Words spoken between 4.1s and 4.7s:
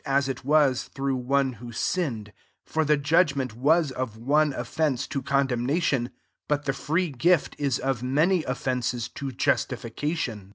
one